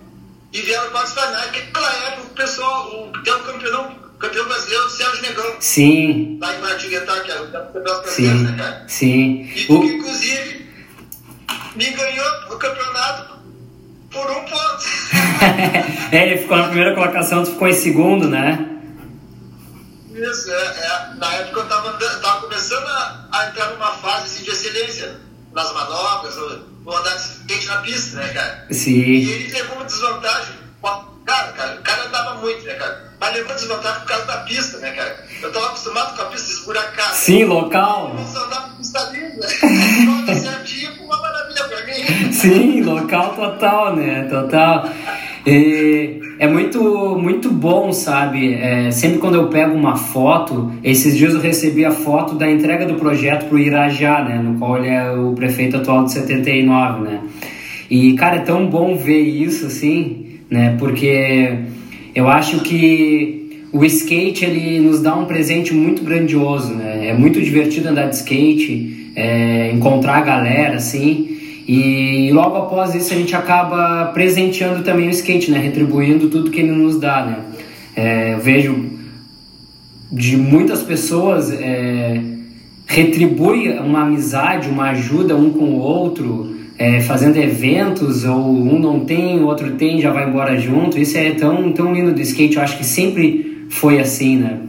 e 0.53 0.63
vieram 0.63 0.91
participar. 0.91 1.31
Naquela 1.31 1.93
época, 2.09 2.23
o 2.23 2.35
pessoal, 2.35 2.89
o, 2.89 3.13
campeão, 3.13 3.97
campeão 4.19 4.47
brasileiro, 4.47 4.91
Sérgio 4.91 5.23
Negão. 5.23 5.57
Sim. 5.61 6.39
Lá 6.41 6.55
em 6.55 6.61
Martiguetá, 6.61 7.21
que 7.21 7.31
é 7.31 7.41
o 7.41 7.53
campeonato 7.53 8.03
brasileiro, 8.03 8.39
né, 8.39 8.57
cara? 8.57 8.85
Sim. 8.89 9.51
E, 9.55 9.67
o... 9.69 9.85
inclusive, 9.85 10.67
me 11.75 11.91
ganhou 11.91 12.27
o 12.51 12.57
campeonato 12.57 13.37
por 14.11 14.31
um 14.31 14.45
ponto. 14.45 14.85
é, 16.13 16.27
ele 16.27 16.39
ficou 16.39 16.57
na 16.57 16.69
primeira 16.69 16.95
colocação, 16.95 17.45
tu 17.45 17.53
ficou 17.53 17.69
em 17.69 17.73
segundo, 17.73 18.29
né? 18.29 18.77
Isso, 20.15 20.51
é, 20.51 20.55
é. 20.55 21.15
Na 21.17 21.35
época 21.35 21.61
eu 21.61 21.65
estava 21.65 21.93
tava 22.23 22.41
começando 22.41 22.87
a, 22.87 23.29
a, 23.33 23.49
entrar 23.49 23.71
numa 23.71 23.93
fase 23.93 24.25
assim, 24.25 24.45
de 24.45 24.51
excelência 24.51 25.21
nas 25.53 25.73
manobras, 25.75 26.35
vou 26.87 26.97
andar 26.97 27.17
de 27.17 27.23
skate 27.23 27.67
na 27.67 27.77
pista, 27.79 28.17
né, 28.17 28.29
cara? 28.33 28.67
Sim. 28.71 28.93
E 28.93 29.31
ele 29.31 29.53
levou 29.53 29.77
uma 29.77 29.85
desvantagem. 29.85 30.67
Cara, 31.27 31.53
cara, 31.55 31.75
o 31.75 31.83
cara 31.83 32.05
andava 32.05 32.35
muito, 32.37 32.65
né, 32.65 32.75
cara? 32.75 33.05
mas 33.19 33.35
levou 33.35 33.55
desvantagem 33.57 34.01
por 34.01 34.09
causa 34.09 34.27
da 34.27 34.37
pista, 34.39 34.79
né, 34.79 34.93
cara? 34.93 35.27
Eu 35.43 35.53
tava 35.53 35.67
acostumado 35.67 36.17
com 36.17 36.23
a 36.23 36.27
pista 36.27 36.53
esburacada. 36.53 37.15
Sim, 37.15 37.45
local. 37.45 38.15
Eu 38.17 38.27
só 38.27 38.45
andava 38.45 38.69
com 38.69 38.77
pista 38.77 39.01
linda. 39.11 39.49
certinho, 40.39 40.93
uma 41.03 41.21
maravilha 41.21 41.65
pra 41.65 41.85
mim. 41.85 42.33
Sim, 42.33 42.83
local 42.83 43.35
total, 43.35 43.97
né? 43.97 44.29
Total. 44.29 44.89
E 45.47 46.19
é 46.41 46.49
muito, 46.49 47.17
muito 47.17 47.51
bom, 47.51 47.93
sabe? 47.93 48.55
É, 48.55 48.91
sempre 48.91 49.19
quando 49.19 49.37
eu 49.37 49.47
pego 49.47 49.77
uma 49.77 49.95
foto, 49.97 50.73
esses 50.83 51.17
dias 51.17 51.35
eu 51.35 51.41
recebi 51.41 51.85
a 51.85 51.93
foto 51.93 52.35
da 52.35 52.51
entrega 52.51 52.85
do 52.85 52.95
projeto 52.95 53.47
pro 53.49 53.59
Irajá, 53.59 54.25
né? 54.25 54.43
No 54.43 54.59
qual 54.59 54.77
ele 54.77 54.89
é 54.89 55.13
o 55.13 55.33
prefeito 55.35 55.77
atual 55.77 56.05
de 56.05 56.13
79, 56.13 57.03
né? 57.03 57.21
E, 57.89 58.15
cara, 58.15 58.37
é 58.37 58.41
tão 58.41 58.67
bom 58.67 58.97
ver 58.97 59.21
isso, 59.21 59.67
assim, 59.67 60.41
né? 60.51 60.75
Porque 60.81 61.55
eu 62.13 62.27
acho 62.27 62.61
que 62.61 63.63
o 63.73 63.85
skate, 63.85 64.45
ele 64.45 64.81
nos 64.81 65.01
dá 65.01 65.15
um 65.15 65.27
presente 65.27 65.73
muito 65.73 66.03
grandioso, 66.03 66.75
né? 66.75 67.07
É 67.09 67.15
muito 67.15 67.41
divertido 67.41 67.89
andar 67.89 68.09
de 68.09 68.17
skate, 68.17 69.13
é, 69.15 69.71
encontrar 69.73 70.17
a 70.17 70.23
galera, 70.23 70.77
assim... 70.77 71.36
E 71.67 72.31
logo 72.33 72.57
após 72.57 72.95
isso 72.95 73.13
a 73.13 73.17
gente 73.17 73.35
acaba 73.35 74.07
presenteando 74.07 74.85
também 74.85 75.09
o 75.09 75.11
skate, 75.11 75.51
né? 75.51 75.59
Retribuindo 75.59 76.29
tudo 76.29 76.51
que 76.51 76.61
ele 76.61 76.71
nos 76.71 77.01
dá, 77.01 77.25
né? 77.27 77.39
É, 77.97 78.37
vejo 78.37 78.89
de 80.13 80.37
muitas 80.37 80.83
pessoas 80.83 81.51
é, 81.51 82.21
retribui 82.87 83.71
uma 83.81 84.03
amizade, 84.03 84.69
uma 84.69 84.91
ajuda 84.91 85.35
um 85.35 85.51
com 85.51 85.65
o 85.65 85.79
outro, 85.79 86.55
é, 86.79 87.01
fazendo 87.01 87.37
eventos, 87.37 88.25
ou 88.25 88.39
um 88.39 88.79
não 88.79 89.01
tem, 89.01 89.41
o 89.41 89.47
outro 89.47 89.73
tem, 89.73 90.01
já 90.01 90.13
vai 90.13 90.29
embora 90.29 90.57
junto. 90.61 91.01
Isso 91.01 91.19
é 91.19 91.33
tão, 91.33 91.73
tão 91.73 91.93
lindo 91.93 92.15
do 92.15 92.21
skate, 92.21 92.57
eu 92.57 92.63
acho 92.63 92.79
que 92.79 92.85
sempre 92.85 93.67
foi 93.71 93.99
assim, 93.99 94.37
né? 94.37 94.61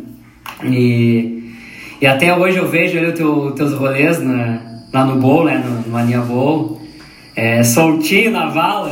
E, 0.63 1.53
e 2.01 2.07
até 2.07 2.35
hoje 2.35 2.57
eu 2.57 2.67
vejo 2.67 2.97
ali 2.97 3.11
teu, 3.11 3.51
teus 3.51 3.73
rolês 3.73 4.19
na, 4.19 4.59
lá 4.91 5.05
no 5.05 5.21
Bowl, 5.21 5.43
né? 5.43 5.63
No, 5.63 5.81
no 5.81 5.91
Mania 5.91 6.21
Bowl 6.21 6.76
é, 7.37 7.63
soltinho 7.63 8.31
na 8.31 8.49
vala. 8.49 8.91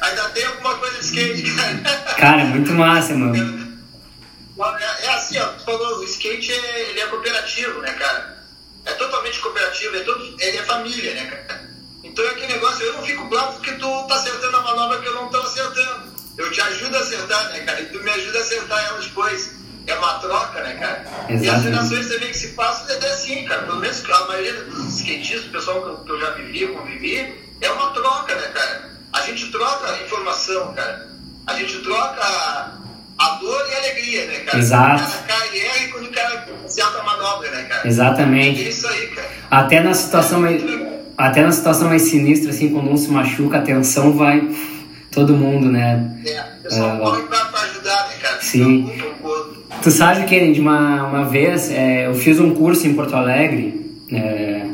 Ainda 0.00 0.28
tem 0.34 0.44
alguma 0.44 0.74
coisa 0.74 0.98
de 0.98 1.04
skate, 1.04 1.54
cara. 1.54 1.78
Cara, 2.16 2.42
é 2.42 2.44
muito 2.46 2.72
massa, 2.72 3.14
mano. 3.14 3.78
É, 4.58 5.06
é 5.06 5.08
assim, 5.14 5.38
ó, 5.38 5.46
tu 5.46 5.64
falou, 5.64 5.98
o 5.98 6.04
skate 6.04 6.52
é, 6.52 6.90
ele 6.90 7.00
é 7.00 7.06
cooperativo, 7.06 7.80
né, 7.80 7.92
cara? 7.92 8.44
É 8.86 8.92
totalmente 8.94 9.38
cooperativo, 9.38 9.96
é 9.96 10.00
todo, 10.00 10.36
ele 10.40 10.56
é 10.56 10.64
família, 10.64 11.14
né, 11.14 11.26
cara? 11.26 11.70
Então 12.02 12.24
é 12.24 12.28
aquele 12.30 12.54
negócio, 12.54 12.84
eu 12.84 12.94
não 12.94 13.02
fico 13.04 13.28
bravo 13.28 13.52
porque 13.54 13.72
tu 13.72 14.06
tá 14.08 14.16
acertando 14.16 14.56
a 14.56 14.62
manobra 14.62 14.98
que 14.98 15.06
eu 15.06 15.14
não 15.14 15.28
tô 15.28 15.40
acertando. 15.40 16.16
Eu 16.36 16.50
te 16.50 16.60
ajudo 16.60 16.96
a 16.96 17.00
acertar, 17.00 17.50
né, 17.50 17.60
cara? 17.60 17.80
E 17.80 17.86
tu 17.86 18.02
me 18.02 18.10
ajuda 18.10 18.38
a 18.38 18.40
acertar 18.40 18.84
ela 18.84 19.00
depois 19.00 19.54
é 19.86 19.94
uma 19.94 20.14
troca, 20.14 20.60
né, 20.62 20.74
cara? 20.74 21.04
Exatamente. 21.28 21.44
E 21.44 21.48
as 21.48 21.62
gerações 21.62 22.08
também 22.08 22.28
que 22.30 22.38
se 22.38 22.48
passam 22.48 22.86
é 22.88 23.06
assim, 23.06 23.44
cara. 23.44 23.62
Pelo 23.62 23.78
menos 23.78 24.04
a 24.04 24.26
maioria 24.26 24.52
dos 24.64 25.00
skatistas, 25.00 25.46
o 25.46 25.50
pessoal 25.50 26.04
que 26.04 26.10
eu 26.10 26.20
já 26.20 26.30
vivi, 26.32 26.66
convivi, 26.66 27.34
é 27.60 27.70
uma 27.70 27.90
troca, 27.90 28.34
né, 28.34 28.48
cara? 28.48 28.90
A 29.12 29.20
gente 29.22 29.50
troca 29.50 30.02
informação, 30.04 30.74
cara. 30.74 31.08
A 31.46 31.54
gente 31.54 31.78
troca 31.78 32.22
a 33.18 33.28
dor 33.40 33.66
e 33.70 33.74
a 33.74 33.78
alegria, 33.78 34.26
né, 34.26 34.38
cara? 34.40 34.58
Exato. 34.58 35.02
O 35.02 35.06
cara 35.06 35.22
cai 35.26 35.56
e 35.56 35.60
erra 35.60 35.84
e 35.84 35.88
quando 35.88 36.06
o 36.06 36.12
cara 36.12 36.46
acerta 36.64 36.98
a 36.98 37.02
manobra, 37.02 37.50
né, 37.50 37.62
cara? 37.62 37.88
Exatamente. 37.88 38.64
É 38.64 38.68
isso 38.68 38.86
aí, 38.88 39.06
cara. 39.08 39.28
Até 39.50 39.80
na 39.80 39.94
situação 39.94 40.40
mais, 40.40 40.62
até 41.16 41.42
na 41.42 41.52
situação 41.52 41.88
mais 41.88 42.02
sinistra, 42.02 42.50
assim, 42.50 42.70
quando 42.70 42.90
um 42.90 42.96
se 42.96 43.08
machuca, 43.08 43.58
a 43.58 43.62
tensão 43.62 44.16
vai 44.16 44.42
todo 45.10 45.34
mundo, 45.34 45.70
né? 45.70 46.20
É, 46.26 46.40
o 46.40 46.62
pessoal 46.64 46.96
uh, 46.96 46.98
corre 46.98 47.22
pra, 47.22 47.44
pra 47.46 47.60
ajudar, 47.62 48.08
né, 48.08 48.14
cara? 48.20 48.40
Sim. 48.42 48.92
Tu 49.82 49.90
sabe, 49.90 50.24
que 50.24 50.60
uma, 50.60 51.06
uma 51.08 51.24
vez 51.24 51.70
é, 51.70 52.06
eu 52.06 52.14
fiz 52.14 52.40
um 52.40 52.54
curso 52.54 52.86
em 52.86 52.94
Porto 52.94 53.14
Alegre 53.14 53.86
é, 54.10 54.66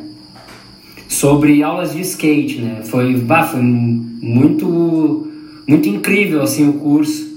sobre 1.07 1.63
aulas 1.63 1.93
de 1.93 2.01
skate, 2.01 2.61
né? 2.61 2.81
Foi, 2.85 3.15
bah, 3.17 3.43
foi 3.43 3.61
muito, 3.61 5.29
muito 5.69 5.89
incrível, 5.89 6.43
assim, 6.43 6.69
o 6.69 6.75
curso. 6.75 7.31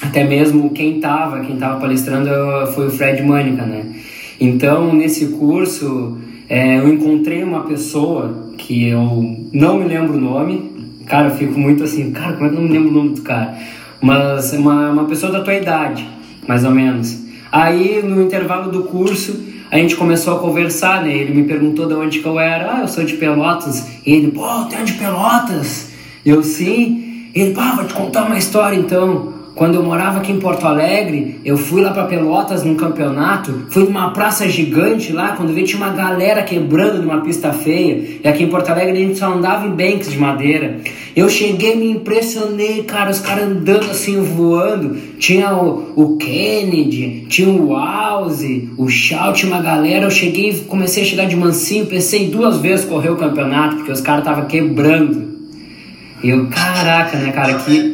Até 0.00 0.24
mesmo 0.24 0.70
quem 0.70 1.00
tava, 1.00 1.40
quem 1.40 1.56
tava 1.56 1.80
palestrando 1.80 2.30
foi 2.74 2.86
o 2.86 2.90
Fred 2.90 3.22
Mânica, 3.22 3.66
né? 3.66 3.84
Então, 4.40 4.94
nesse 4.94 5.26
curso, 5.28 6.18
é, 6.48 6.78
eu 6.78 6.88
encontrei 6.88 7.42
uma 7.42 7.64
pessoa 7.64 8.52
que 8.56 8.88
eu 8.88 9.48
não 9.52 9.78
me 9.78 9.84
lembro 9.84 10.16
o 10.16 10.20
nome. 10.20 10.72
Cara, 11.06 11.28
eu 11.28 11.36
fico 11.36 11.58
muito 11.58 11.84
assim, 11.84 12.10
cara, 12.12 12.32
como 12.32 12.46
é 12.46 12.48
que 12.48 12.56
eu 12.56 12.60
não 12.60 12.68
me 12.68 12.72
lembro 12.72 12.90
o 12.90 12.94
nome 12.94 13.10
do 13.10 13.22
cara? 13.22 13.58
Mas 14.00 14.52
uma, 14.54 14.90
uma 14.90 15.04
pessoa 15.04 15.30
da 15.30 15.42
tua 15.42 15.54
idade 15.54 16.14
mais 16.46 16.64
ou 16.64 16.70
menos. 16.70 17.18
Aí 17.50 18.02
no 18.02 18.22
intervalo 18.22 18.70
do 18.70 18.84
curso 18.84 19.54
a 19.70 19.78
gente 19.78 19.96
começou 19.96 20.36
a 20.36 20.38
conversar, 20.38 21.02
né? 21.02 21.12
Ele 21.12 21.34
me 21.34 21.44
perguntou 21.44 21.86
de 21.86 21.94
onde 21.94 22.20
que 22.20 22.26
eu 22.26 22.38
era. 22.38 22.76
Ah, 22.76 22.80
eu 22.82 22.88
sou 22.88 23.04
de 23.04 23.14
Pelotas. 23.14 23.88
E 24.06 24.12
ele, 24.12 24.30
pô, 24.30 24.46
tu 24.66 24.76
é 24.76 24.84
de 24.84 24.92
Pelotas? 24.92 25.90
Eu 26.24 26.44
sim. 26.44 27.30
Ele, 27.34 27.52
pá, 27.52 27.74
vou 27.74 27.84
te 27.84 27.92
contar 27.92 28.26
uma 28.26 28.38
história 28.38 28.76
então. 28.76 29.33
Quando 29.54 29.76
eu 29.76 29.84
morava 29.84 30.18
aqui 30.18 30.32
em 30.32 30.40
Porto 30.40 30.66
Alegre, 30.66 31.40
eu 31.44 31.56
fui 31.56 31.80
lá 31.80 31.92
para 31.92 32.04
Pelotas 32.04 32.64
num 32.64 32.74
campeonato, 32.74 33.66
fui 33.70 33.84
numa 33.84 34.10
praça 34.10 34.48
gigante 34.48 35.12
lá, 35.12 35.36
quando 35.36 35.54
vi 35.54 35.62
tinha 35.62 35.80
uma 35.80 35.94
galera 35.94 36.42
quebrando 36.42 37.00
numa 37.00 37.20
pista 37.20 37.52
feia. 37.52 38.18
E 38.24 38.26
aqui 38.26 38.42
em 38.42 38.48
Porto 38.48 38.70
Alegre 38.70 38.92
a 38.92 39.06
gente 39.06 39.16
só 39.16 39.32
andava 39.32 39.64
em 39.64 39.70
banks 39.70 40.10
de 40.10 40.18
madeira. 40.18 40.80
Eu 41.14 41.28
cheguei, 41.28 41.76
me 41.76 41.88
impressionei, 41.88 42.82
cara, 42.82 43.12
os 43.12 43.20
caras 43.20 43.44
andando 43.44 43.88
assim, 43.88 44.20
voando. 44.20 44.96
Tinha 45.20 45.54
o, 45.54 45.92
o 45.94 46.16
Kennedy, 46.16 47.26
tinha 47.28 47.48
o 47.48 47.68
Wause, 47.68 48.70
o 48.76 48.88
Shaw, 48.88 49.32
tinha 49.34 49.52
uma 49.52 49.62
galera. 49.62 50.06
Eu 50.06 50.10
cheguei, 50.10 50.52
comecei 50.66 51.04
a 51.04 51.06
chegar 51.06 51.26
de 51.26 51.36
mansinho, 51.36 51.86
pensei 51.86 52.28
duas 52.28 52.58
vezes 52.58 52.84
correr 52.86 53.10
o 53.10 53.16
campeonato, 53.16 53.76
porque 53.76 53.92
os 53.92 54.00
caras 54.00 54.24
estavam 54.24 54.46
quebrando. 54.46 55.32
E 56.24 56.30
eu, 56.30 56.48
caraca, 56.48 57.18
né, 57.18 57.30
cara, 57.30 57.54
que 57.54 57.93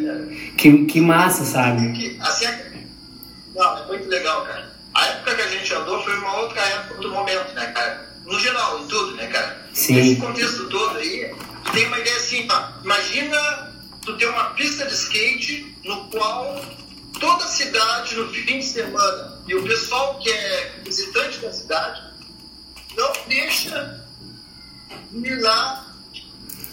que, 0.60 0.84
que 0.84 1.00
massa, 1.00 1.44
sabe? 1.44 2.18
Assim, 2.20 2.46
não, 3.54 3.78
é 3.78 3.86
muito 3.86 4.08
legal, 4.08 4.44
cara. 4.44 4.70
A 4.94 5.06
época 5.06 5.34
que 5.36 5.42
a 5.42 5.48
gente 5.48 5.74
andou 5.74 6.02
foi 6.02 6.14
uma 6.18 6.40
outra 6.40 6.60
época, 6.60 6.94
outro 6.94 7.10
momento, 7.10 7.54
né, 7.54 7.66
cara? 7.68 8.10
No 8.26 8.38
geral, 8.38 8.80
em 8.80 8.86
tudo, 8.86 9.16
né, 9.16 9.26
cara? 9.28 9.66
Sim. 9.72 9.94
Nesse 9.94 10.16
contexto 10.16 10.68
todo 10.68 10.98
aí, 10.98 11.34
tu 11.64 11.72
tem 11.72 11.86
uma 11.86 11.98
ideia 11.98 12.16
assim, 12.16 12.46
tá? 12.46 12.78
imagina 12.84 13.72
tu 14.04 14.16
ter 14.18 14.26
uma 14.26 14.50
pista 14.50 14.86
de 14.86 14.92
skate 14.92 15.76
no 15.84 16.08
qual 16.10 16.62
toda 17.18 17.44
a 17.44 17.48
cidade, 17.48 18.16
no 18.16 18.28
fim 18.28 18.58
de 18.58 18.64
semana, 18.64 19.40
e 19.46 19.54
o 19.54 19.62
pessoal 19.62 20.18
que 20.18 20.30
é 20.30 20.74
visitante 20.84 21.38
da 21.38 21.52
cidade, 21.52 22.02
não 22.96 23.12
deixa 23.28 24.06
ir 25.12 25.40
lá 25.40 25.86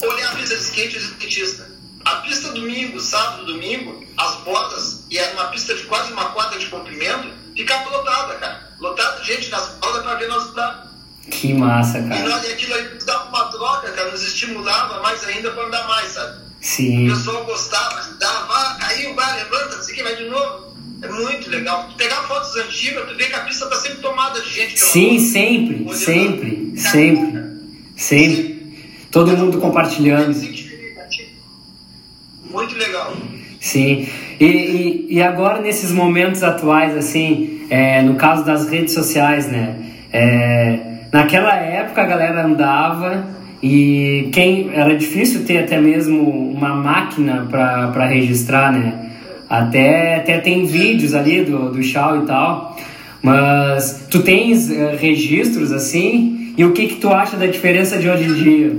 olhar 0.02 0.32
a 0.32 0.36
pista 0.36 0.56
de 0.58 0.64
skate 0.64 0.96
e 0.96 1.00
o 1.00 1.02
skatista. 1.02 1.77
A 2.08 2.16
pista 2.22 2.54
domingo, 2.54 3.02
sábado, 3.02 3.46
domingo, 3.46 4.02
as 4.16 4.36
bordas, 4.38 5.04
e 5.12 5.18
é 5.18 5.30
uma 5.34 5.48
pista 5.48 5.76
de 5.76 5.84
quase 5.84 6.14
uma 6.14 6.30
quadra 6.30 6.58
de 6.58 6.68
comprimento, 6.68 7.28
ficava 7.54 7.90
lotada, 7.90 8.36
cara. 8.36 8.72
Lotada 8.80 9.20
de 9.20 9.28
gente 9.28 9.52
nas 9.52 9.76
bordas 9.82 10.04
para 10.04 10.16
ver 10.16 10.30
nós 10.30 10.46
andar. 10.52 10.88
Que 11.30 11.54
massa, 11.54 12.02
cara. 12.02 12.16
E, 12.16 12.24
nós, 12.24 12.48
e 12.48 12.54
aquilo 12.54 12.74
aí 12.76 12.98
dava 13.06 13.28
uma 13.28 13.46
troca, 13.52 13.92
cara, 13.92 14.10
nos 14.10 14.24
estimulava 14.24 15.02
mais 15.02 15.22
ainda 15.26 15.52
para 15.52 15.66
andar 15.66 15.86
mais, 15.86 16.12
sabe? 16.14 16.40
Sim. 16.62 17.10
O 17.10 17.14
pessoal 17.14 17.44
gostava, 17.44 18.02
dava, 18.18 18.76
caiu, 18.80 19.14
vai, 19.14 19.44
levanta, 19.44 19.76
não 19.76 19.84
sei 19.84 19.96
que, 19.96 20.04
vai 20.04 20.16
de 20.16 20.30
novo. 20.30 20.78
É 21.02 21.10
muito 21.10 21.50
legal. 21.50 21.90
Tu 21.90 21.96
pegar 21.96 22.24
fotos 22.24 22.56
antigas, 22.56 23.06
tu 23.10 23.18
vê 23.18 23.26
que 23.26 23.36
a 23.36 23.42
pista 23.42 23.66
está 23.66 23.76
sempre 23.82 23.98
tomada 23.98 24.40
de 24.40 24.50
gente. 24.50 24.80
Sim, 24.80 25.20
sempre, 25.20 25.94
sempre, 25.94 26.74
sempre, 26.78 27.44
sempre. 27.98 28.98
Todo 29.12 29.36
mundo 29.36 29.60
compartilhando. 29.60 30.34
Muito 32.58 32.76
legal. 32.76 33.14
Sim. 33.62 34.08
E, 34.40 34.46
e, 34.46 35.08
e, 35.12 35.22
agora 35.22 35.62
nesses 35.62 35.92
momentos 35.92 36.42
atuais, 36.42 36.98
assim, 36.98 37.68
é, 37.70 38.02
no 38.02 38.16
caso 38.16 38.44
das 38.44 38.68
redes 38.68 38.96
sociais, 38.96 39.48
né? 39.48 39.76
É, 40.12 40.80
naquela 41.14 41.56
época 41.56 42.02
a 42.02 42.06
galera 42.06 42.44
andava 42.44 43.28
e 43.62 44.30
quem 44.34 44.72
era 44.74 44.98
difícil 44.98 45.46
ter 45.46 45.60
até 45.60 45.80
mesmo 45.80 46.28
uma 46.52 46.74
máquina 46.74 47.48
para 47.48 48.08
registrar, 48.08 48.72
né? 48.72 49.12
Até, 49.48 50.16
até 50.16 50.40
tem 50.40 50.66
vídeos 50.66 51.14
ali 51.14 51.44
do, 51.44 51.72
do 51.72 51.84
Shaw 51.84 52.24
e 52.24 52.26
tal. 52.26 52.76
Mas 53.22 54.08
tu 54.10 54.24
tens 54.24 54.68
uh, 54.72 54.98
registros 54.98 55.72
assim? 55.72 56.56
E 56.58 56.66
o 56.66 56.74
que 56.74 56.88
que 56.88 56.96
tu 56.96 57.10
acha 57.10 57.38
da 57.38 57.46
diferença 57.46 58.00
de 58.00 58.10
hoje 58.10 58.24
em 58.24 58.34
dia? 58.34 58.76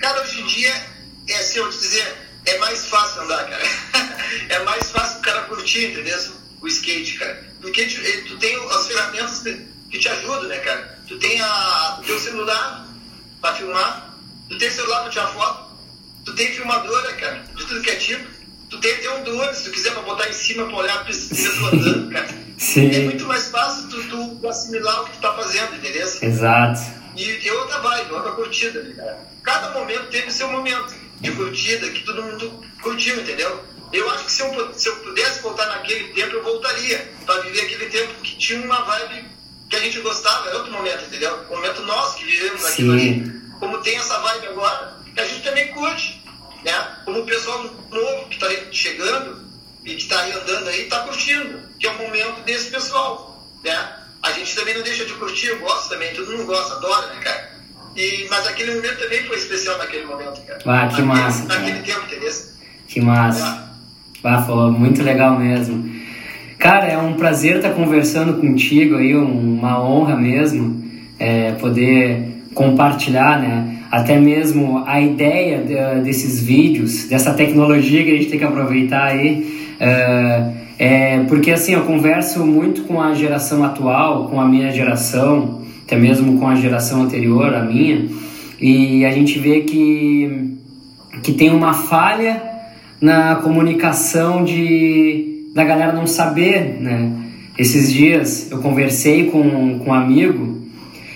Cara, 0.00 0.20
hoje 0.20 0.42
em 0.42 0.46
dia 0.46 0.91
é 1.32 1.38
assim, 1.38 1.58
eu 1.58 1.70
te 1.70 1.78
dizer, 1.78 2.16
é 2.46 2.58
mais 2.58 2.86
fácil 2.86 3.22
andar, 3.22 3.48
cara. 3.48 3.62
é 4.48 4.58
mais 4.64 4.90
fácil 4.90 5.18
o 5.18 5.22
cara 5.22 5.42
curtir, 5.42 5.86
entendeu? 5.86 6.18
O 6.60 6.66
skate, 6.68 7.18
cara. 7.18 7.52
Porque 7.60 7.84
tu, 7.86 8.28
tu 8.28 8.38
tem 8.38 8.56
as 8.70 8.86
ferramentas 8.86 9.42
que 9.90 9.98
te 9.98 10.08
ajudam, 10.08 10.44
né, 10.44 10.58
cara? 10.58 10.98
Tu 11.06 11.18
tem 11.18 11.40
a, 11.40 11.98
o 12.00 12.04
teu 12.04 12.18
celular 12.18 12.86
pra 13.40 13.54
filmar, 13.54 14.14
tu 14.48 14.56
tem 14.58 14.70
celular 14.70 15.02
pra 15.02 15.10
tirar 15.10 15.26
foto, 15.28 15.72
tu 16.24 16.34
tem 16.34 16.52
filmadora, 16.52 17.12
cara, 17.14 17.44
de 17.54 17.66
tudo 17.66 17.82
que 17.82 17.90
é 17.90 17.96
tipo. 17.96 18.26
tu 18.70 18.80
tem 18.80 18.94
até 18.94 19.10
um 19.14 19.24
drone, 19.24 19.54
se 19.54 19.64
tu 19.64 19.70
quiser 19.70 19.92
pra 19.92 20.02
botar 20.02 20.28
em 20.28 20.32
cima 20.32 20.66
pra 20.66 20.76
olhar 20.76 20.98
a 21.00 21.04
tu 21.04 21.66
andando, 21.72 22.10
cara. 22.10 22.28
Sim. 22.58 22.94
É 22.94 23.00
muito 23.00 23.26
mais 23.26 23.48
fácil 23.48 23.88
tu, 23.88 24.38
tu 24.38 24.48
assimilar 24.48 25.02
o 25.02 25.04
que 25.06 25.12
tu 25.12 25.20
tá 25.20 25.34
fazendo, 25.34 25.74
entendeu? 25.76 26.08
Exato. 26.22 26.80
E, 27.16 27.22
e 27.22 27.50
outra 27.50 27.80
vibe, 27.80 28.12
outra 28.12 28.32
curtida, 28.32 28.82
né, 28.82 28.94
cara. 28.94 29.18
Cada 29.42 29.70
momento 29.72 30.08
teve 30.10 30.30
seu 30.30 30.50
momento 30.50 30.94
de 31.22 31.30
curtida 31.30 31.88
que 31.88 32.04
todo 32.04 32.22
mundo 32.22 32.64
curtiu, 32.82 33.18
entendeu? 33.20 33.64
Eu 33.92 34.10
acho 34.10 34.24
que 34.24 34.32
se 34.32 34.42
eu, 34.42 34.74
se 34.74 34.88
eu 34.88 34.96
pudesse 34.96 35.40
voltar 35.40 35.66
naquele 35.66 36.12
tempo, 36.12 36.34
eu 36.34 36.42
voltaria 36.42 37.12
para 37.24 37.40
viver 37.42 37.62
aquele 37.62 37.86
tempo 37.86 38.12
que 38.22 38.36
tinha 38.36 38.60
uma 38.60 38.82
vibe 38.82 39.24
que 39.70 39.76
a 39.76 39.80
gente 39.80 40.00
gostava, 40.00 40.50
é 40.50 40.56
outro 40.56 40.72
momento, 40.72 41.04
entendeu? 41.04 41.46
O 41.48 41.54
momento 41.54 41.82
nosso 41.82 42.18
que 42.18 42.24
vivemos 42.24 42.64
aquilo 42.66 42.92
ali. 42.92 43.32
Como 43.60 43.78
tem 43.78 43.96
essa 43.96 44.18
vibe 44.18 44.48
agora, 44.48 44.96
que 45.14 45.20
a 45.20 45.26
gente 45.26 45.42
também 45.42 45.68
curte, 45.68 46.22
né? 46.64 46.96
Como 47.04 47.20
o 47.20 47.26
pessoal 47.26 47.62
novo 47.62 48.28
que 48.28 48.34
está 48.34 48.48
chegando 48.72 49.46
e 49.84 49.94
que 49.94 50.02
está 50.02 50.20
aí 50.20 50.32
andando 50.32 50.68
aí, 50.68 50.82
está 50.82 51.00
curtindo, 51.00 51.60
que 51.78 51.86
é 51.86 51.90
o 51.90 51.98
momento 51.98 52.42
desse 52.42 52.70
pessoal, 52.70 53.46
né? 53.62 53.98
A 54.22 54.32
gente 54.32 54.54
também 54.56 54.74
não 54.74 54.82
deixa 54.82 55.04
de 55.04 55.14
curtir, 55.14 55.48
eu 55.48 55.60
gosto 55.60 55.90
também, 55.90 56.14
todo 56.14 56.30
mundo 56.32 56.46
gosta, 56.46 56.74
adora, 56.74 57.06
né, 57.14 57.20
cara? 57.20 57.51
E, 57.96 58.26
mas 58.30 58.46
aquele 58.46 58.74
momento 58.74 58.98
também 58.98 59.22
foi 59.24 59.36
especial 59.36 59.78
naquele 59.78 60.06
momento, 60.06 60.40
cara. 60.46 60.58
Ah, 60.64 60.88
que 60.88 61.02
naquele, 61.02 61.06
massa. 61.06 61.44
Naquele 61.44 61.78
tempo, 61.80 62.00
entendeu? 62.06 62.32
Que 62.88 63.00
massa. 63.00 63.68
É. 64.24 64.28
Ah, 64.28 64.42
falou, 64.42 64.70
muito 64.70 65.02
legal 65.02 65.38
mesmo. 65.38 65.90
Cara, 66.58 66.86
é 66.86 66.96
um 66.96 67.14
prazer 67.14 67.56
estar 67.56 67.70
conversando 67.70 68.34
contigo 68.34 68.96
aí, 68.96 69.16
uma 69.16 69.82
honra 69.82 70.16
mesmo 70.16 70.82
é, 71.18 71.52
poder 71.52 72.44
compartilhar, 72.54 73.40
né? 73.40 73.78
Até 73.90 74.18
mesmo 74.18 74.82
a 74.86 75.00
ideia 75.00 75.58
de, 75.58 76.02
desses 76.02 76.42
vídeos, 76.42 77.08
dessa 77.08 77.34
tecnologia 77.34 78.04
que 78.04 78.10
a 78.10 78.14
gente 78.14 78.28
tem 78.28 78.38
que 78.38 78.44
aproveitar 78.44 79.04
aí. 79.04 79.74
É, 79.78 80.50
é, 80.78 81.18
porque 81.28 81.50
assim, 81.50 81.74
eu 81.74 81.82
converso 81.82 82.44
muito 82.44 82.82
com 82.82 83.00
a 83.00 83.14
geração 83.14 83.64
atual, 83.64 84.28
com 84.28 84.40
a 84.40 84.46
minha 84.46 84.70
geração, 84.70 85.61
até 85.84 85.96
mesmo 85.96 86.38
com 86.38 86.46
a 86.48 86.54
geração 86.54 87.02
anterior, 87.02 87.54
a 87.54 87.62
minha, 87.62 88.06
e 88.60 89.04
a 89.04 89.10
gente 89.10 89.38
vê 89.38 89.60
que, 89.60 90.56
que 91.22 91.32
tem 91.32 91.50
uma 91.50 91.74
falha 91.74 92.42
na 93.00 93.36
comunicação 93.36 94.44
de 94.44 95.28
da 95.54 95.64
galera 95.64 95.92
não 95.92 96.06
saber, 96.06 96.78
né? 96.80 97.12
Esses 97.58 97.92
dias 97.92 98.50
eu 98.50 98.58
conversei 98.58 99.24
com, 99.24 99.78
com 99.78 99.90
um 99.90 99.92
amigo 99.92 100.62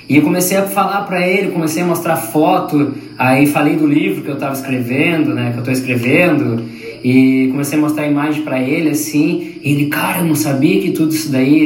e 0.09 0.21
comecei 0.21 0.57
a 0.57 0.63
falar 0.65 1.03
para 1.03 1.27
ele, 1.27 1.51
comecei 1.51 1.83
a 1.83 1.87
mostrar 1.87 2.17
foto, 2.17 2.95
aí 3.19 3.47
falei 3.47 3.77
do 3.77 3.87
livro 3.87 4.23
que 4.23 4.29
eu 4.29 4.35
estava 4.35 4.53
escrevendo, 4.53 5.35
né, 5.35 5.51
que 5.51 5.57
eu 5.57 5.61
estou 5.61 5.73
escrevendo, 5.73 6.63
e 7.03 7.49
comecei 7.51 7.77
a 7.77 7.81
mostrar 7.81 8.05
a 8.05 8.09
imagem 8.09 8.43
para 8.43 8.61
ele 8.61 8.91
assim, 8.91 9.55
e 9.63 9.73
ele, 9.73 9.87
cara, 9.87 10.19
eu 10.19 10.27
não 10.27 10.35
sabia 10.37 10.81
que 10.81 10.93
tudo 10.93 11.13
isso 11.13 11.33
daí 11.33 11.61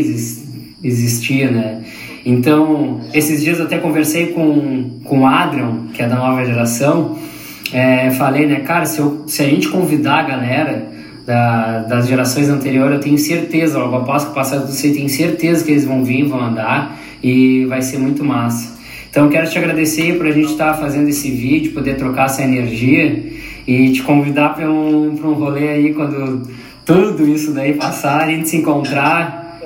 existia, 0.82 1.50
né? 1.50 1.82
Então, 2.24 3.00
esses 3.14 3.42
dias 3.42 3.58
eu 3.58 3.64
até 3.64 3.78
conversei 3.78 4.28
com, 4.28 5.00
com 5.04 5.20
o 5.20 5.26
Adrian, 5.26 5.86
que 5.94 6.02
é 6.02 6.08
da 6.08 6.16
nova 6.16 6.44
geração, 6.44 7.18
é, 7.72 8.10
falei, 8.10 8.46
né, 8.46 8.60
cara, 8.60 8.84
se, 8.84 8.98
eu, 8.98 9.24
se 9.26 9.42
a 9.42 9.46
gente 9.46 9.68
convidar 9.68 10.20
a 10.20 10.22
galera 10.22 10.88
da, 11.24 11.82
das 11.82 12.08
gerações 12.08 12.48
anteriores, 12.48 12.96
eu 12.96 13.00
tenho 13.00 13.18
certeza, 13.18 13.78
logo 13.78 13.96
após 13.96 14.24
que 14.24 14.34
passar 14.34 14.56
eu 14.56 14.94
tenho 14.94 15.08
certeza 15.08 15.64
que 15.64 15.70
eles 15.70 15.84
vão 15.84 16.04
vir, 16.04 16.24
vão 16.24 16.40
andar 16.40 16.98
e 17.22 17.64
vai 17.66 17.80
ser 17.80 17.98
muito 17.98 18.24
massa. 18.24 18.78
Então, 19.08 19.28
quero 19.28 19.48
te 19.48 19.58
agradecer 19.58 20.16
por 20.16 20.26
a 20.26 20.32
gente 20.32 20.52
estar 20.52 20.74
tá 20.74 20.78
fazendo 20.78 21.08
esse 21.08 21.30
vídeo, 21.30 21.72
poder 21.72 21.96
trocar 21.96 22.26
essa 22.26 22.42
energia 22.42 23.24
e 23.66 23.92
te 23.92 24.02
convidar 24.02 24.54
para 24.54 24.70
um, 24.70 25.10
um 25.10 25.32
rolê 25.34 25.68
aí 25.68 25.94
quando 25.94 26.48
tudo 26.84 27.26
isso 27.26 27.52
daí 27.52 27.74
passar, 27.74 28.22
a 28.22 28.26
gente 28.26 28.48
se 28.48 28.56
encontrar 28.56 29.58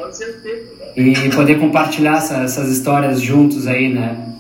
e 0.96 1.30
poder 1.30 1.58
compartilhar 1.58 2.18
essa, 2.18 2.38
essas 2.38 2.70
histórias 2.70 3.20
juntos 3.20 3.66
aí, 3.66 3.92
né? 3.92 4.34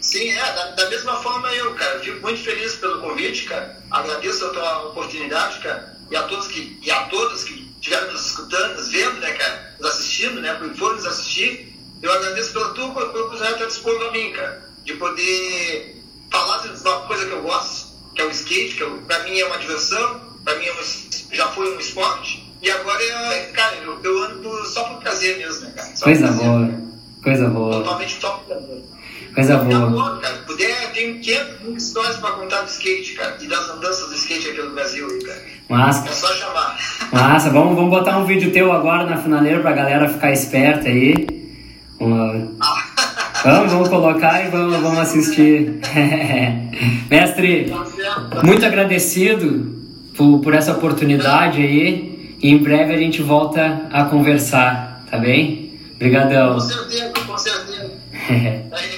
Sim, 0.00 0.30
é, 0.30 0.52
da, 0.54 0.70
da, 0.72 0.90
mesma 0.90 1.16
forma 1.16 1.52
eu, 1.52 1.74
cara, 1.74 2.00
fico 2.00 2.20
muito 2.20 2.40
feliz 2.40 2.74
pelo 2.76 3.00
convite, 3.00 3.44
cara. 3.44 3.82
Agradeço 3.90 4.46
a 4.46 4.50
tua 4.50 4.88
oportunidade, 4.88 5.58
cara, 5.60 5.96
e 6.10 6.16
a 6.16 6.22
todos 6.22 6.46
que 6.48 6.78
e 6.82 6.90
a 6.90 7.02
todos 7.04 7.44
que 7.44 7.68
estiveram 7.80 8.12
nos 8.12 8.26
escutando, 8.26 8.76
nos 8.76 8.88
vendo, 8.90 9.18
né, 9.20 9.32
cara, 9.32 9.74
nos 9.78 9.90
assistindo, 9.90 10.40
né, 10.40 10.54
porque 10.54 10.76
foram 10.76 10.96
nos 10.96 11.06
assistir. 11.06 11.74
Eu 12.02 12.12
agradeço 12.12 12.52
pela 12.52 12.74
tua 12.74 12.86
oportunidade 12.86 13.54
que 13.54 13.64
está 13.64 13.66
dispondo 13.66 14.04
a 14.06 14.12
mim, 14.12 14.32
cara, 14.32 14.62
de 14.84 14.94
poder 14.94 16.02
falar 16.30 16.58
de 16.58 16.68
uma 16.68 17.00
coisa 17.00 17.26
que 17.26 17.32
eu 17.32 17.42
gosto, 17.42 17.88
que 18.14 18.22
é 18.22 18.24
o 18.24 18.30
skate, 18.30 18.76
que 18.76 18.82
eu, 18.82 18.98
pra 19.02 19.24
mim 19.24 19.38
é 19.38 19.46
uma 19.46 19.58
diversão, 19.58 20.20
pra 20.44 20.54
mim 20.56 20.66
é 20.66 20.72
um, 20.72 21.34
já 21.34 21.48
foi 21.48 21.74
um 21.74 21.80
esporte, 21.80 22.45
e 22.66 22.70
agora, 22.70 23.00
é, 23.00 23.50
cara, 23.52 23.76
eu, 23.76 23.96
eu 24.02 24.24
ando 24.24 24.40
por, 24.40 24.66
só 24.66 24.82
por 24.82 25.00
prazer 25.00 25.38
mesmo, 25.38 25.66
né, 25.66 25.72
cara? 25.76 25.88
Só 25.94 26.04
coisa 26.04 26.26
boa, 26.32 26.70
coisa 27.22 27.48
boa. 27.48 27.72
Totalmente 27.74 28.16
top 28.18 28.44
prazer. 28.44 28.82
Coisa 29.32 29.58
boa. 29.58 29.90
boa 29.90 30.18
cara. 30.18 30.34
Puder, 30.46 30.92
tem 30.92 31.20
500 31.20 31.80
histórias 31.80 32.16
pra 32.16 32.32
contar 32.32 32.62
do 32.62 32.68
skate, 32.68 33.12
cara. 33.12 33.36
E 33.40 33.46
das 33.46 33.70
andanças 33.70 34.08
do 34.08 34.16
skate 34.16 34.48
aqui 34.48 34.62
no 34.62 34.70
Brasil, 34.70 35.06
cara. 35.24 35.42
Massa. 35.68 36.08
É 36.08 36.12
só 36.12 36.26
chamar. 36.34 36.76
Massa. 37.12 37.50
Vamos, 37.50 37.76
vamos 37.76 37.90
botar 37.90 38.18
um 38.18 38.24
vídeo 38.24 38.50
teu 38.50 38.72
agora 38.72 39.04
na 39.04 39.18
finaleira 39.18 39.60
pra 39.60 39.72
galera 39.72 40.08
ficar 40.08 40.32
esperta 40.32 40.88
aí. 40.88 41.24
Vamos, 42.00 42.50
vamos, 43.44 43.72
vamos 43.72 43.88
colocar 43.88 44.44
e 44.44 44.50
vamos, 44.50 44.76
vamos 44.80 44.98
assistir. 44.98 45.78
Mestre, 47.08 47.72
muito 48.42 48.66
agradecido 48.66 49.72
por, 50.16 50.40
por 50.40 50.52
essa 50.52 50.72
oportunidade 50.72 51.62
aí. 51.62 52.15
E 52.46 52.50
em 52.50 52.58
breve 52.58 52.94
a 52.94 52.96
gente 52.96 53.20
volta 53.22 53.88
a 53.90 54.04
conversar, 54.04 55.04
tá 55.10 55.18
bem? 55.18 55.80
Obrigadão. 55.96 56.54
Com 56.54 56.60
certeza, 56.60 57.12
com 57.26 57.36
certeza. 57.36 57.92